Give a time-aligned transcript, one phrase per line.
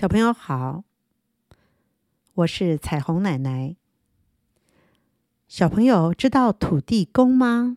[0.00, 0.82] 小朋友好，
[2.32, 3.76] 我是彩虹奶奶。
[5.46, 7.76] 小朋友知道土地公吗？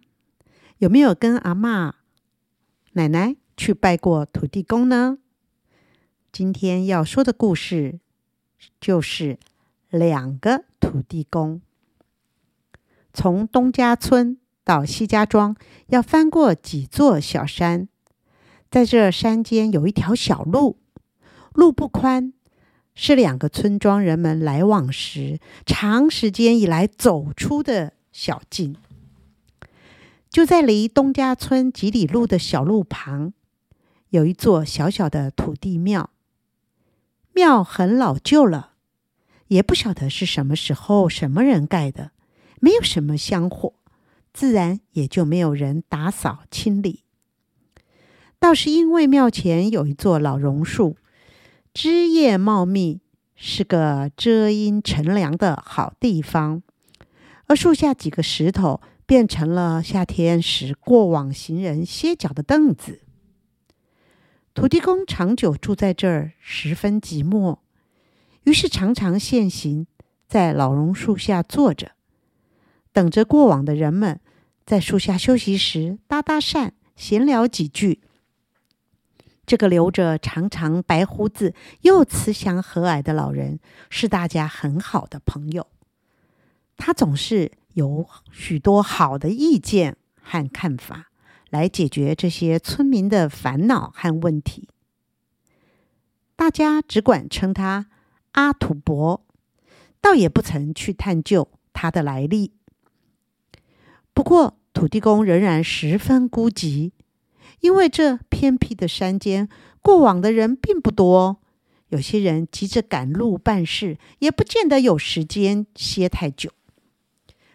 [0.77, 1.95] 有没有跟阿妈、
[2.93, 5.17] 奶奶去拜过土地公呢？
[6.31, 7.99] 今天要说的故事
[8.79, 9.37] 就是
[9.89, 11.61] 两个土地公。
[13.13, 17.89] 从东家村到西家庄，要翻过几座小山，
[18.71, 20.79] 在这山间有一条小路。
[21.53, 22.33] 路不宽，
[22.95, 28.75] 是两个村庄人们来往时长时间以来走出的小径。
[30.29, 33.33] 就在离东家村几里路的小路旁，
[34.09, 36.09] 有一座小小的土地庙。
[37.33, 38.73] 庙很老旧了，
[39.47, 42.11] 也不晓得是什么时候、什么人盖的，
[42.59, 43.75] 没有什么香火，
[44.33, 47.03] 自然也就没有人打扫清理。
[48.39, 50.97] 倒是因为庙前有一座老榕树。
[51.73, 53.01] 枝叶茂密，
[53.35, 56.61] 是个遮阴乘凉的好地方。
[57.47, 63.01] 而树下几个石头，变成了夏天时过往行人歇脚的凳子。
[64.53, 67.57] 土地公长久住在这儿，十分寂寞，
[68.43, 69.87] 于是常常现形
[70.27, 71.93] 在老榕树下坐着，
[72.91, 74.19] 等着过往的人们
[74.63, 78.01] 在树下休息时搭搭讪，闲聊几句。
[79.53, 85.67] 这个留着长长白胡子又慈祥和蔼的老人是大家很好的朋友。
[86.75, 91.11] 他总是有许多好的意见和看法，
[91.51, 94.67] 来解决这些村民的烦恼和问题。
[96.35, 97.85] 大家只管称他
[98.31, 99.23] 阿土伯，
[100.01, 102.53] 倒也不曾去探究他的来历。
[104.15, 106.93] 不过土地公仍然十分孤寂。
[107.59, 109.47] 因为这偏僻的山间，
[109.81, 111.39] 过往的人并不多。
[111.89, 116.51] 有些人急着赶路办事，也不见得有时间歇太久。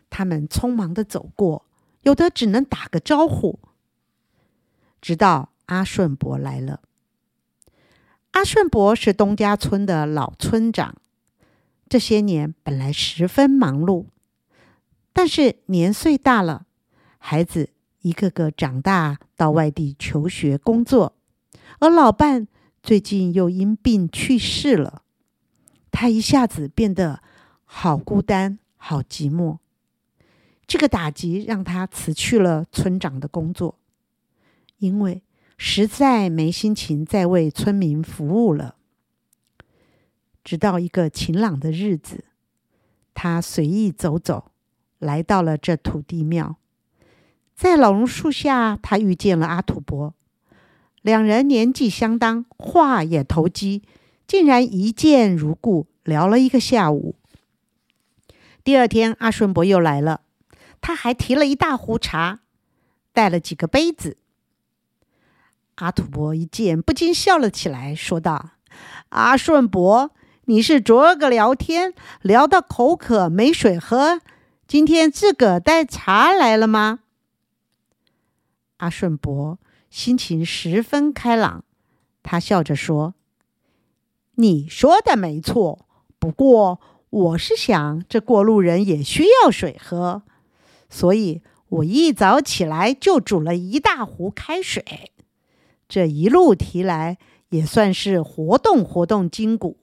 [0.08, 1.66] 他们匆忙的走过，
[2.02, 3.58] 有的只能打个招呼。
[5.00, 6.80] 直到阿顺伯来了。
[8.30, 10.94] 阿顺伯是东家村的老村长，
[11.88, 14.06] 这些年本来十分忙碌，
[15.12, 16.66] 但是年岁大了，
[17.18, 17.70] 孩子。
[18.00, 21.16] 一个个长大到外地求学工作，
[21.80, 22.46] 而老伴
[22.82, 25.02] 最近又因病去世了，
[25.90, 27.22] 他一下子变得
[27.64, 29.58] 好孤单、好寂寞。
[30.66, 33.78] 这个打击让他辞去了村长的工作，
[34.78, 35.22] 因为
[35.56, 38.76] 实在没心情再为村民服务了。
[40.44, 42.24] 直到一个晴朗的日子，
[43.12, 44.52] 他随意走走，
[44.98, 46.56] 来到了这土地庙。
[47.58, 50.14] 在老榕树下，他遇见了阿土伯，
[51.02, 53.82] 两人年纪相当，话也投机，
[54.28, 57.16] 竟然一见如故，聊了一个下午。
[58.62, 60.20] 第二天，阿顺伯又来了，
[60.80, 62.38] 他还提了一大壶茶，
[63.12, 64.18] 带了几个杯子。
[65.74, 68.50] 阿土伯一见，不禁笑了起来，说道
[69.10, 70.12] ：“阿顺伯，
[70.44, 71.92] 你是昨儿个聊天
[72.22, 74.20] 聊到口渴没水喝，
[74.68, 77.00] 今天自个带茶来了吗？”
[78.78, 79.58] 阿顺伯
[79.90, 81.64] 心情十分开朗，
[82.22, 83.14] 他笑着说
[84.36, 85.86] ：“你说的没错，
[86.18, 86.80] 不过
[87.10, 90.22] 我是想，这过路人也需要水喝，
[90.88, 95.12] 所以我一早起来就煮了一大壶开水，
[95.88, 97.18] 这一路提来
[97.48, 99.78] 也算是活动活动筋骨。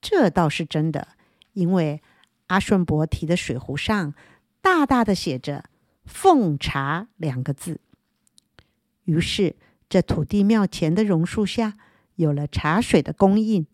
[0.00, 1.08] 这倒是真的，
[1.54, 2.02] 因为
[2.48, 4.14] 阿顺伯提的水壶上
[4.60, 5.64] 大大的写着。”
[6.08, 7.80] 奉茶两个字，
[9.04, 9.54] 于是
[9.88, 11.74] 这土地庙前的榕树下
[12.16, 13.66] 有了茶水的供应，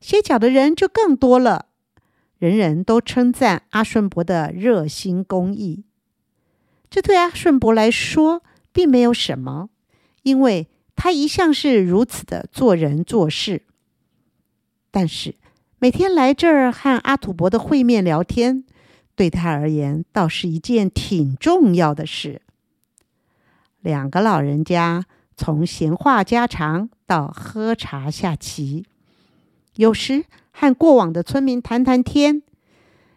[0.00, 1.66] 歇脚的人就更多了。
[2.38, 5.84] 人人都称赞阿顺伯的热心公益。
[6.88, 9.68] 这对阿顺伯来说并没有什么，
[10.22, 13.64] 因为他一向是如此的做人做事。
[14.90, 15.34] 但是
[15.78, 18.64] 每天来这儿和阿土伯的会面聊天。
[19.20, 22.40] 对他而言，倒是一件挺重要的事。
[23.80, 25.04] 两个老人家
[25.36, 28.86] 从闲话家常到喝茶下棋，
[29.74, 32.40] 有时和过往的村民谈谈天，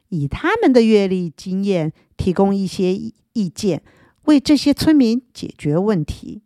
[0.10, 2.94] 以他们的阅历经验提供一些
[3.32, 3.82] 意见，
[4.24, 6.42] 为这些村民解决问题。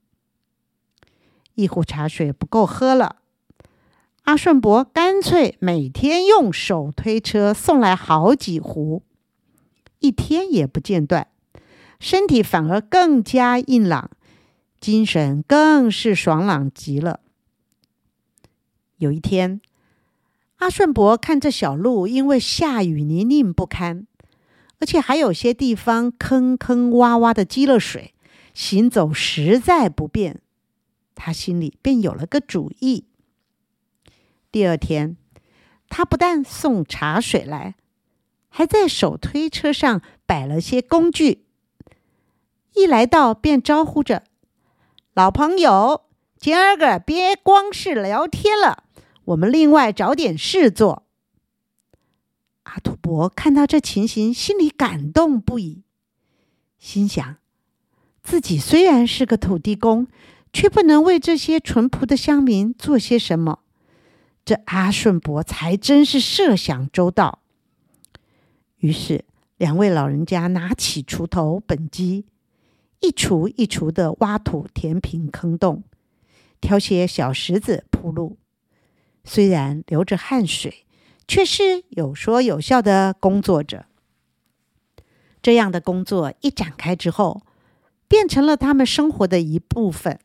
[1.56, 3.15] 一壶茶水不够喝了，
[4.25, 9.01] 阿顺伯干脆每天用手推车送来好几壶。
[9.99, 11.27] 一天也不间断，
[11.99, 14.11] 身体反而更加硬朗，
[14.79, 17.19] 精神更是爽朗极了。
[18.97, 19.61] 有一天，
[20.57, 24.07] 阿顺伯看这小路因为下雨泥泞不堪，
[24.79, 28.13] 而且还有些地方坑坑洼洼的积了水，
[28.53, 30.41] 行走实在不便。
[31.13, 33.05] 他心里便有了个主意。
[34.51, 35.17] 第二天，
[35.89, 37.75] 他不但送茶水来，
[38.49, 41.45] 还在手推车上摆了些工具。
[42.73, 44.23] 一来到，便招呼着
[45.13, 46.05] ：“老朋友，
[46.38, 48.83] 今儿个别光是聊天了，
[49.25, 51.07] 我们另外找点事做。”
[52.63, 55.83] 阿土伯看到这情形，心里感动不已，
[56.77, 57.38] 心想：
[58.21, 60.07] 自己虽然是个土地公。
[60.53, 63.59] 却不能为这些淳朴的乡民做些什么，
[64.45, 67.43] 这阿顺伯才真是设想周到。
[68.88, 69.25] 于是，
[69.57, 72.25] 两位老人家拿起锄头、本机，
[73.01, 75.84] 一锄一锄的挖土填平坑洞，
[76.62, 78.38] 挑些小石子铺路。
[79.25, 80.86] 虽然流着汗水，
[81.28, 83.88] 却是有说有笑的工作着。
[85.42, 87.42] 这样的工作一展开之后，
[88.07, 90.18] 变成了他们生活的一部分。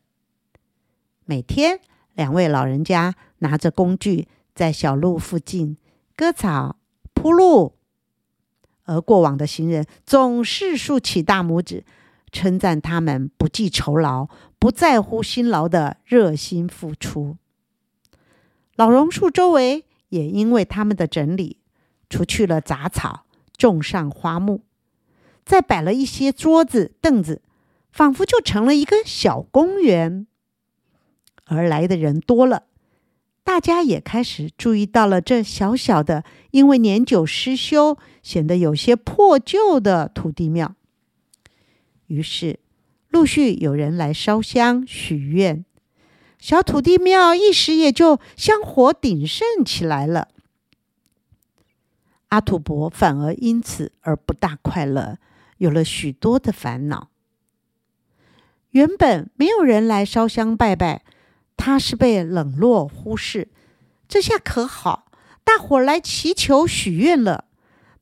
[1.24, 1.80] 每天，
[2.14, 5.76] 两位老人家拿着工具在小路附近
[6.14, 6.76] 割草
[7.12, 7.74] 铺路，
[8.92, 11.84] 而过往的行人总是竖起大拇指，
[12.30, 14.28] 称赞他们不计酬劳、
[14.58, 17.36] 不在乎辛劳的热心付出。
[18.76, 21.58] 老榕树周围也因为他们的整理，
[22.10, 23.24] 除去了杂草，
[23.56, 24.62] 种上花木，
[25.44, 27.42] 再摆了一些桌子凳子，
[27.90, 30.26] 仿佛就成了一个小公园。
[31.44, 32.64] 而来的人多了，
[33.44, 40.74] 大家也开始注意到了这小小的、因为年久失修、显得有些破旧的土地庙。
[42.06, 42.60] 于是，
[43.08, 45.64] 陆续有人来烧香许愿，
[46.38, 50.28] 小土地庙一时也就香火鼎盛起来了。
[52.28, 55.18] 阿土伯反而因此而不大快乐，
[55.58, 57.08] 有了许多的烦恼。
[58.70, 61.02] 原本没有人来烧香拜拜。
[61.64, 63.46] 他是被冷落忽视，
[64.08, 65.12] 这下可好，
[65.44, 67.44] 大伙来祈求许愿了。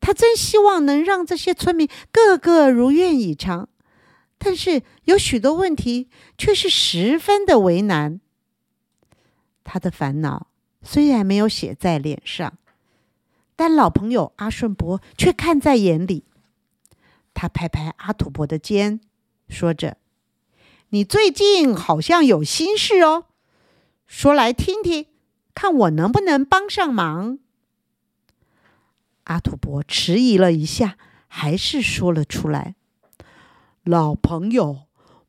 [0.01, 3.69] 他真希望能让这些村民个个如愿以偿，
[4.39, 6.09] 但是有许多问题
[6.39, 8.23] 却是十分的为难。
[9.63, 10.47] 他的烦恼
[10.83, 12.57] 虽然没有写在脸上，
[13.57, 16.25] 但老朋友阿顺伯却看在眼里。
[17.35, 19.03] 他拍拍阿土伯的肩，
[19.51, 19.99] 说着
[20.89, 23.27] ：“你最近好像有心事哦。”
[24.11, 25.07] 说来听听，
[25.55, 27.39] 看我能不能帮上忙。
[29.23, 30.99] 阿土伯迟疑了一下，
[31.29, 32.75] 还是说了出来
[33.85, 34.81] ：“老朋友，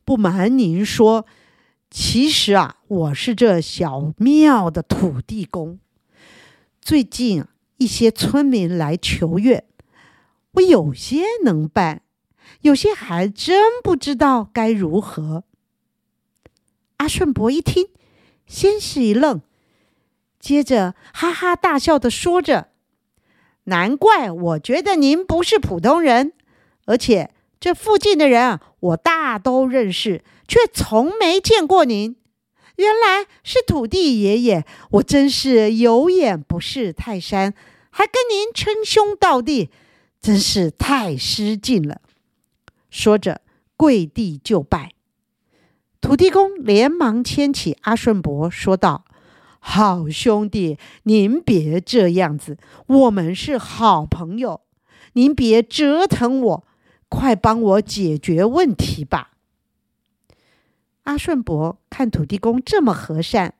[0.04, 1.28] 不瞒您说，
[1.92, 5.80] 其实啊，我是这小庙的土地公。
[6.82, 7.46] 最近
[7.78, 9.64] 一些村民来求愿，
[10.54, 12.02] 我有些能办，
[12.62, 15.44] 有些还真不知道该如何。”
[16.98, 17.88] 阿顺伯一听。
[18.52, 19.42] 先是一愣，
[20.38, 22.68] 接着哈哈大笑的说着
[23.64, 26.34] ：“难怪我觉得您不是普通人，
[26.84, 27.32] 而且
[27.62, 32.18] 这附近的人我大都认识，却从没见过您。
[32.76, 37.54] 原来是土地爷爷，我真是有眼不识泰山，
[37.90, 39.70] 还跟您称兄道弟，
[40.22, 42.02] 真是太失敬了。”
[42.92, 43.40] 说着
[43.78, 44.92] 跪地就拜。
[46.02, 49.06] 土地公连忙牵起阿顺伯，说道
[49.60, 54.62] ：“好兄弟，您别这样子，我们是好朋友，
[55.14, 56.68] 您别折腾我，
[57.08, 59.34] 快帮我解决问题吧。”
[61.06, 63.54] 阿顺伯看土地公这么和善，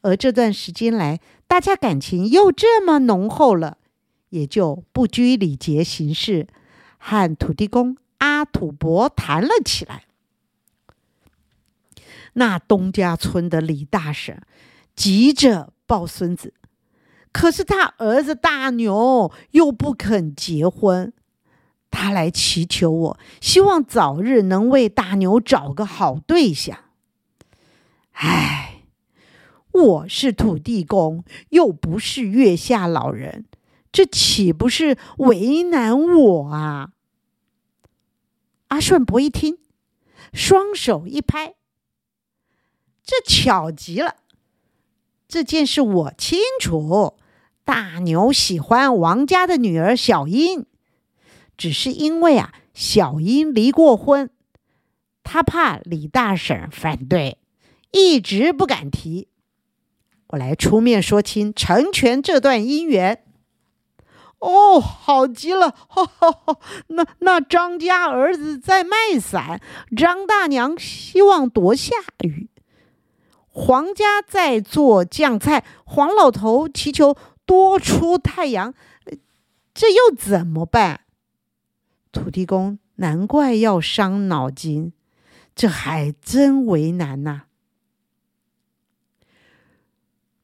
[0.00, 3.76] 而这段时间来大家感情又这么浓厚了，
[4.30, 6.48] 也就不拘礼节行事，
[6.96, 10.04] 和土地公阿土伯谈了起来。
[12.34, 14.40] 那东家村的李大婶
[14.96, 16.54] 急着抱孙子，
[17.32, 21.12] 可是他儿子大牛又不肯结婚，
[21.90, 26.78] 他来祈求我，希望早日能为大牛找个好对象。
[28.12, 28.82] 唉，
[29.72, 33.46] 我是土地公，又不是月下老人，
[33.90, 36.92] 这岂不是为难我啊？
[38.68, 39.58] 阿顺伯一听，
[40.32, 41.54] 双手一拍。
[43.04, 44.16] 这巧极了，
[45.28, 47.16] 这件事我清楚。
[47.64, 50.66] 大牛喜欢王家的女儿小英，
[51.56, 54.30] 只是因为啊，小英离过婚，
[55.22, 57.38] 他怕李大婶反对，
[57.92, 59.28] 一直不敢提。
[60.28, 63.24] 我来出面说清，成全这段姻缘。
[64.38, 65.70] 哦，好极了！
[65.70, 69.60] 哈哈，那那张家儿子在卖伞，
[69.96, 71.94] 张大娘希望多下
[72.24, 72.48] 雨；
[73.52, 78.74] 黄家在做酱菜，黄老头祈求多出太阳。
[79.74, 81.00] 这又怎么办？
[82.10, 84.92] 土地公难怪要伤脑筋，
[85.54, 87.42] 这还真为难呐！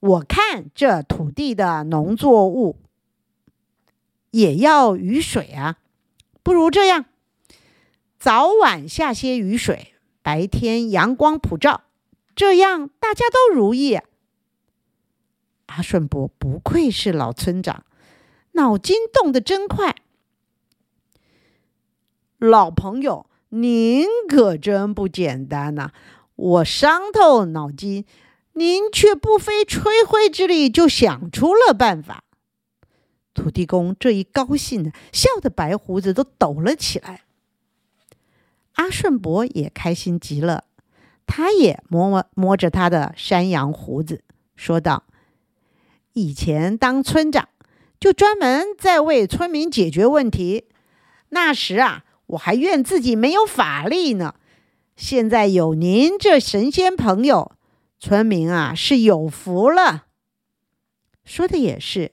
[0.00, 2.76] 我看这土地的农作物。
[4.30, 5.78] 也要雨水啊！
[6.42, 7.06] 不如这样，
[8.18, 11.84] 早晚下些雨水，白天阳光普照，
[12.38, 13.98] 这样大家都如意。
[15.66, 17.84] 阿顺伯不愧是老村长，
[18.52, 19.96] 脑筋动得真快。
[22.38, 25.90] 老朋友，您可真不简单呐！
[26.36, 28.06] 我伤透脑筋，
[28.52, 32.22] 您却不费吹灰之力就想出了办法。
[33.34, 37.24] 土地公这一高兴，笑得白胡子都抖了起来。
[38.74, 40.62] 阿顺伯也开心极了，
[41.28, 44.24] 他也摸摸摸着他的山羊胡子，
[44.56, 45.04] 说道
[46.14, 47.48] ：“以前当村长，
[48.00, 50.64] 就专门在为村民解决问题。
[51.28, 54.34] 那时啊，我还怨自己没有法力呢。
[54.96, 57.52] 现在有您这神仙朋友，
[58.00, 60.06] 村民啊是有福了。”
[61.24, 62.12] 说的也是。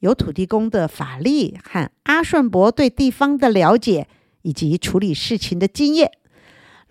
[0.00, 4.08] 有土地公的法力和阿顺伯对地方的了解，
[4.40, 6.10] 以及处理事情的经验，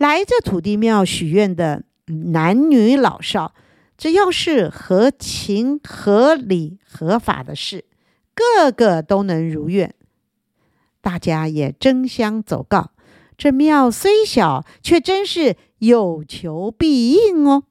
[0.02, 3.54] 来这土地庙许愿的男女老少，
[4.00, 7.86] 只要是合情、合理、合法的事，
[8.34, 9.94] 个个都能如愿。
[11.02, 12.90] 大家也争相走告，
[13.38, 17.66] 这庙虽小，却真是有求必应哦。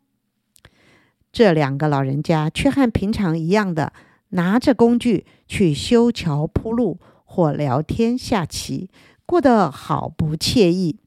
[1.33, 3.93] 这两个老人家却和平常一样的。
[4.33, 8.89] 拿着工具去修桥铺路或聊天下棋，
[9.27, 11.01] 过得好不惬意。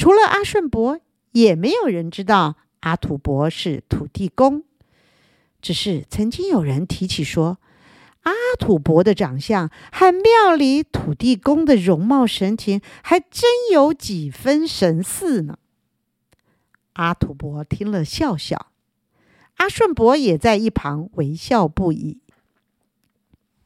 [0.00, 0.98] 除了阿顺伯，
[1.32, 4.64] 也没有人知道阿土伯是土地公。
[5.60, 7.58] 只是曾经有人提起说，
[8.22, 15.58] 阿土伯的长相和庙里土地公的容貌神情，还真有几分神似呢。
[16.94, 18.72] 阿土伯听了笑笑。
[19.56, 22.22] 阿顺伯也在一旁微笑不已。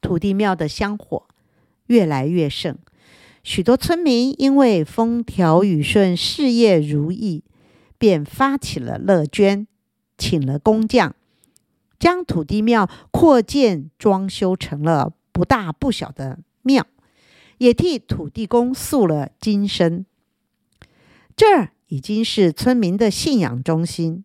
[0.01, 1.29] 土地庙的香火
[1.87, 2.77] 越来越盛，
[3.45, 7.45] 许多村民因为风调雨顺、事业如意，
[7.99, 9.67] 便发起了乐捐，
[10.17, 11.15] 请了工匠，
[11.99, 16.87] 将土地庙扩建装修成了不大不小的庙，
[17.59, 20.07] 也替土地公塑了金身。
[21.37, 24.25] 这已经是村民的信仰中心。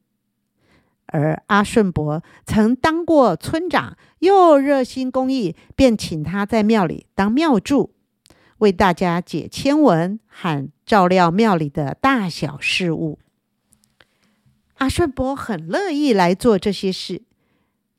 [1.07, 7.91] 而阿顺伯曾当过村长，又热心公益，便请他在庙里当庙祝，
[8.59, 13.19] 为大家解签文和照料庙里的大小事务。
[14.75, 17.23] 阿顺伯很乐意来做这些事，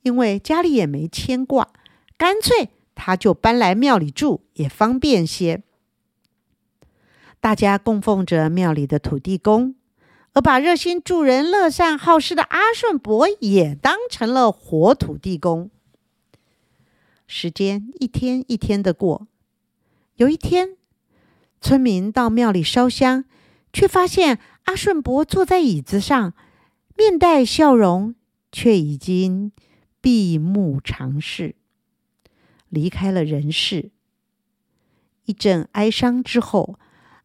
[0.03, 1.69] 因为家里也没牵挂，
[2.17, 5.63] 干脆他就搬来庙里住，也方便些。
[7.41, 9.75] 大家供奉着庙里的土地公。
[10.33, 15.69] 而把热心助人、乐善好施的阿顺伯也当成了活土地公。
[17.27, 19.27] 时间一天一天的过，
[20.21, 20.77] 有一天，
[21.63, 23.25] 村民到庙里烧香，
[23.73, 26.35] 却发现阿顺伯坐在椅子上，
[26.95, 28.15] 面带笑容，
[28.53, 29.51] 却已经
[29.99, 31.55] 闭目长逝，
[32.69, 33.93] 离开了人世。
[35.25, 36.79] 一阵哀伤之后。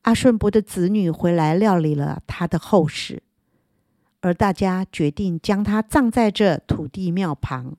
[0.03, 3.23] 阿顺伯的子女回来料理了他的后事，
[4.21, 7.75] 而大家决定将他葬在这土地庙旁。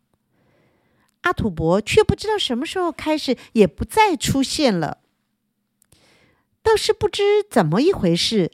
[1.20, 4.98] 阿土伯却不知道什么时候开始也不再出现了，
[6.66, 8.50] 倒是不知怎么一回事，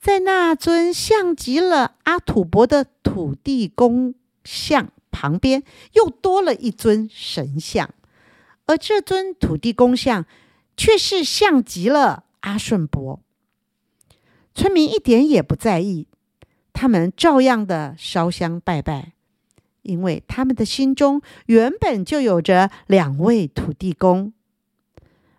[0.00, 7.94] 在那尊像极了阿土伯的土地公像旁边，又多了一尊神像，
[8.66, 10.26] 而这尊土地公像
[10.76, 12.24] 却是像极了。
[12.40, 13.20] 阿顺伯，
[14.52, 16.08] 村民一点也不在意，
[16.72, 19.12] 他们照样的烧香拜拜，
[19.82, 24.32] 因为他们的心中原本就有着两位土地公，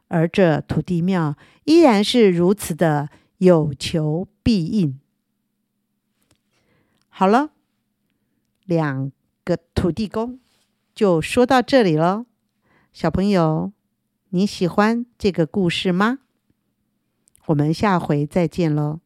[0.10, 5.00] 而这土地庙依然是如此的有求必应。
[7.08, 7.51] 好了，
[8.66, 9.12] 两
[9.44, 10.39] 个土地公
[10.94, 12.25] 就说到这里了。
[12.92, 13.72] 小朋友，
[14.30, 16.20] 你喜欢这个故事吗？
[17.46, 19.00] 我们下回再见喽。